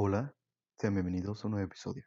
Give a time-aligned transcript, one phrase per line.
[0.00, 0.32] Hola,
[0.78, 2.04] sean bienvenidos a un nuevo episodio.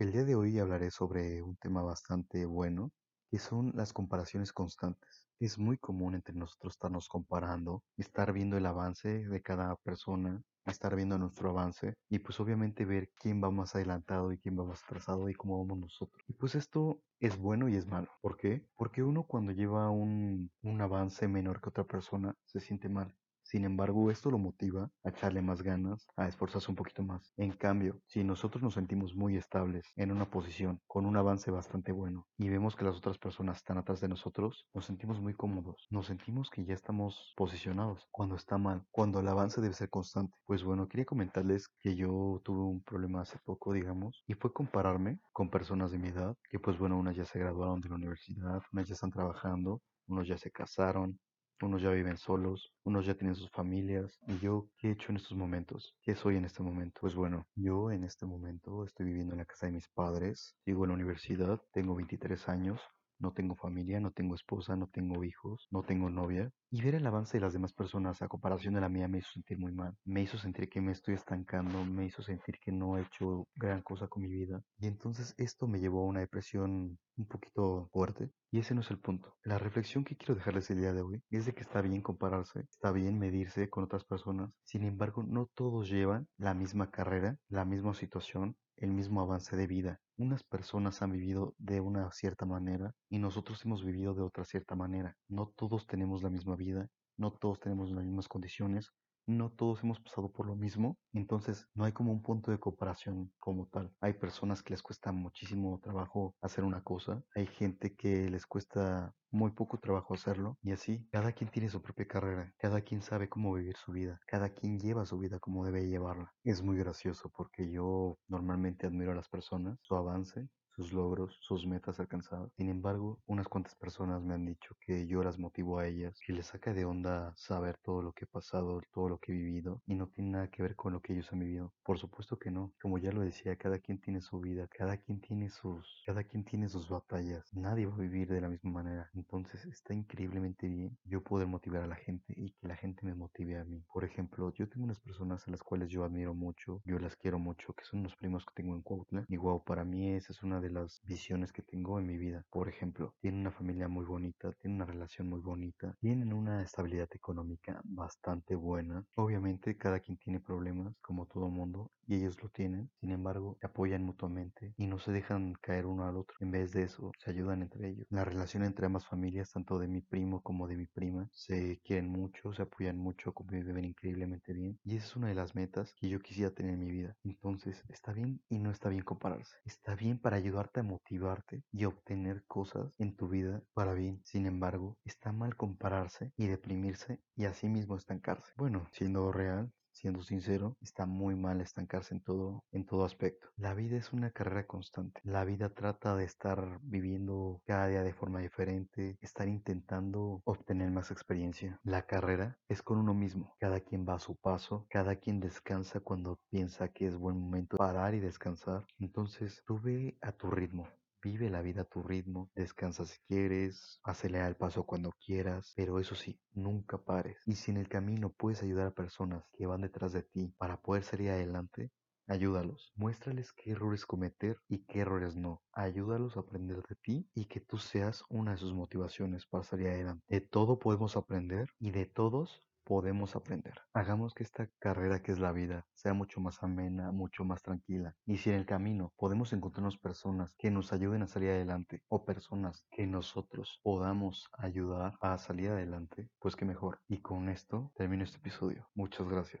[0.00, 2.90] El día de hoy hablaré sobre un tema bastante bueno,
[3.30, 5.28] que son las comparaciones constantes.
[5.38, 10.96] Es muy común entre nosotros estarnos comparando, estar viendo el avance de cada persona, estar
[10.96, 14.82] viendo nuestro avance y pues obviamente ver quién va más adelantado y quién va más
[14.82, 16.20] atrasado y cómo vamos nosotros.
[16.26, 18.10] Y pues esto es bueno y es malo.
[18.20, 18.66] ¿Por qué?
[18.74, 23.14] Porque uno cuando lleva un, un avance menor que otra persona se siente mal.
[23.48, 27.32] Sin embargo, esto lo motiva a echarle más ganas, a esforzarse un poquito más.
[27.38, 31.90] En cambio, si nosotros nos sentimos muy estables en una posición con un avance bastante
[31.90, 35.86] bueno y vemos que las otras personas están atrás de nosotros, nos sentimos muy cómodos.
[35.88, 40.36] Nos sentimos que ya estamos posicionados cuando está mal, cuando el avance debe ser constante.
[40.44, 45.20] Pues bueno, quería comentarles que yo tuve un problema hace poco, digamos, y fue compararme
[45.32, 48.60] con personas de mi edad, que pues bueno, unas ya se graduaron de la universidad,
[48.74, 51.18] unas ya están trabajando, unos ya se casaron,
[51.66, 54.18] unos ya viven solos, unos ya tienen sus familias.
[54.26, 55.96] ¿Y yo qué he hecho en estos momentos?
[56.02, 57.00] ¿Qué soy en este momento?
[57.00, 60.84] Pues bueno, yo en este momento estoy viviendo en la casa de mis padres, sigo
[60.84, 62.80] en la universidad, tengo 23 años,
[63.18, 66.50] no tengo familia, no tengo esposa, no tengo hijos, no tengo novia.
[66.70, 69.30] Y ver el avance de las demás personas a comparación de la mía me hizo
[69.32, 69.94] sentir muy mal.
[70.04, 73.82] Me hizo sentir que me estoy estancando, me hizo sentir que no he hecho gran
[73.82, 74.62] cosa con mi vida.
[74.78, 78.30] Y entonces esto me llevó a una depresión un poquito fuerte.
[78.50, 79.34] Y ese no es el punto.
[79.44, 82.60] La reflexión que quiero dejarles el día de hoy es de que está bien compararse,
[82.70, 84.50] está bien medirse con otras personas.
[84.64, 89.66] Sin embargo, no todos llevan la misma carrera, la misma situación, el mismo avance de
[89.66, 90.00] vida.
[90.16, 94.74] Unas personas han vivido de una cierta manera y nosotros hemos vivido de otra cierta
[94.74, 95.16] manera.
[95.28, 98.92] No todos tenemos la misma vida, no todos tenemos las mismas condiciones,
[99.28, 103.32] no todos hemos pasado por lo mismo, entonces no hay como un punto de comparación
[103.38, 103.92] como tal.
[104.00, 109.14] Hay personas que les cuesta muchísimo trabajo hacer una cosa, hay gente que les cuesta
[109.30, 113.28] muy poco trabajo hacerlo y así cada quien tiene su propia carrera, cada quien sabe
[113.28, 116.32] cómo vivir su vida, cada quien lleva su vida como debe llevarla.
[116.44, 121.66] Es muy gracioso porque yo normalmente admiro a las personas, su avance, sus logros, sus
[121.66, 122.52] metas alcanzadas.
[122.56, 126.32] Sin embargo, unas cuantas personas me han dicho que yo las motivo a ellas, que
[126.32, 129.82] les saca de onda saber todo lo que he pasado, todo lo que he vivido
[129.86, 131.74] y no tiene nada que ver con lo que ellos han vivido.
[131.82, 132.72] Por supuesto que no.
[132.80, 136.44] Como ya lo decía, cada quien tiene su vida, cada quien tiene sus, cada quien
[136.44, 137.44] tiene sus batallas.
[137.52, 139.10] Nadie va a vivir de la misma manera.
[139.14, 143.16] Entonces está increíblemente bien yo poder motivar a la gente y que la gente me
[143.16, 143.82] motive a mí.
[143.92, 147.40] Por ejemplo, yo tengo unas personas a las cuales yo admiro mucho, yo las quiero
[147.40, 149.24] mucho, que son los primos que tengo en Cuautla.
[149.28, 152.44] Y wow, para mí esa es una de las visiones que tengo en mi vida.
[152.50, 157.08] Por ejemplo, tienen una familia muy bonita, tienen una relación muy bonita, tienen una estabilidad
[157.12, 159.04] económica bastante buena.
[159.14, 162.90] Obviamente cada quien tiene problemas, como todo mundo, y ellos lo tienen.
[163.00, 166.36] Sin embargo, se apoyan mutuamente y no se dejan caer uno al otro.
[166.40, 168.06] En vez de eso, se ayudan entre ellos.
[168.10, 172.08] La relación entre ambas familias, tanto de mi primo como de mi prima, se quieren
[172.08, 174.78] mucho, se apoyan mucho, conviven increíblemente bien.
[174.84, 177.16] Y esa es una de las metas que yo quisiera tener en mi vida.
[177.24, 179.56] Entonces, está bien y no está bien compararse.
[179.64, 184.20] Está bien para ayudar a motivarte y obtener cosas en tu vida para bien.
[184.24, 188.52] Sin embargo, está mal compararse y deprimirse y asimismo estancarse.
[188.56, 193.48] Bueno, siendo real, siendo sincero, está muy mal estancarse en todo, en todo aspecto.
[193.56, 195.20] La vida es una carrera constante.
[195.24, 201.10] La vida trata de estar viviendo cada día de forma diferente, estar intentando obtener más
[201.10, 201.80] experiencia.
[201.82, 203.54] La carrera es con uno mismo.
[203.58, 207.76] Cada quien va a su paso, cada quien descansa cuando piensa que es buen momento
[207.76, 208.86] parar y descansar.
[208.98, 210.88] Entonces, tú ve a tu ritmo.
[211.30, 216.00] Vive la vida a tu ritmo, descansa si quieres, acelera el paso cuando quieras, pero
[216.00, 217.36] eso sí, nunca pares.
[217.44, 220.80] Y si en el camino puedes ayudar a personas que van detrás de ti para
[220.80, 221.92] poder salir adelante,
[222.28, 222.94] ayúdalos.
[222.96, 225.62] Muéstrales qué errores cometer y qué errores no.
[225.74, 229.88] Ayúdalos a aprender de ti y que tú seas una de sus motivaciones para salir
[229.88, 230.24] adelante.
[230.28, 233.74] De todo podemos aprender y de todos podemos aprender.
[233.92, 238.16] Hagamos que esta carrera que es la vida sea mucho más amena, mucho más tranquila.
[238.24, 242.24] Y si en el camino podemos encontrarnos personas que nos ayuden a salir adelante o
[242.24, 247.00] personas que nosotros podamos ayudar a salir adelante, pues qué mejor.
[247.08, 248.88] Y con esto termino este episodio.
[248.94, 249.56] Muchas gracias.